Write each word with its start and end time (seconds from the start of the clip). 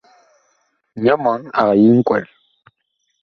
Nyɔ 1.01 1.13
mɔɔn 1.23 1.41
ag 1.59 1.69
yi 1.81 1.89
nkwɛl. 1.99 2.23